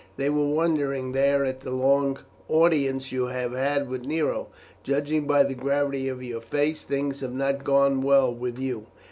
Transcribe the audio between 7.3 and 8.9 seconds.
not gone well with you."